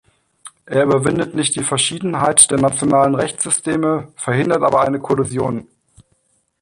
[0.65, 5.67] Er überwindet nicht die Verschiedenheit der nationalen Rechtssysteme, verhindert aber eine Kollision.